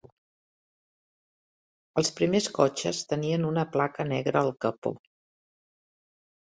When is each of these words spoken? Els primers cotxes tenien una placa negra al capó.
Els 2.03 2.11
primers 2.21 2.49
cotxes 2.57 3.05
tenien 3.13 3.47
una 3.53 3.69
placa 3.77 4.09
negra 4.17 4.45
al 4.47 4.53
capó. 4.67 4.97